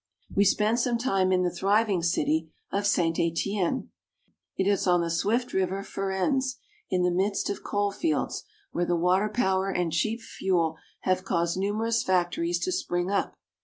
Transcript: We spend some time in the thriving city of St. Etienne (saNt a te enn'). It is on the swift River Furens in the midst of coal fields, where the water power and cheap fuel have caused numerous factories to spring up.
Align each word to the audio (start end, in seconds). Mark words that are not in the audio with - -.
We 0.35 0.45
spend 0.45 0.79
some 0.79 0.97
time 0.97 1.31
in 1.31 1.43
the 1.43 1.51
thriving 1.53 2.01
city 2.01 2.49
of 2.71 2.87
St. 2.87 3.19
Etienne 3.19 3.27
(saNt 3.29 3.31
a 3.33 3.35
te 3.35 3.57
enn'). 3.59 3.89
It 4.57 4.65
is 4.67 4.87
on 4.87 5.01
the 5.01 5.11
swift 5.11 5.53
River 5.53 5.83
Furens 5.83 6.55
in 6.89 7.03
the 7.03 7.11
midst 7.11 7.51
of 7.51 7.61
coal 7.61 7.91
fields, 7.91 8.43
where 8.71 8.83
the 8.83 8.95
water 8.95 9.29
power 9.29 9.69
and 9.69 9.91
cheap 9.93 10.19
fuel 10.21 10.77
have 11.01 11.23
caused 11.23 11.59
numerous 11.59 12.01
factories 12.01 12.57
to 12.61 12.71
spring 12.71 13.11
up. 13.11 13.35